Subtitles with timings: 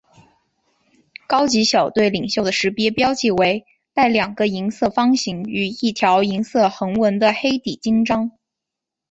[1.27, 8.31] 高级小队领袖的识别标记为带两个银色方形与一条银色横纹的黑底襟章。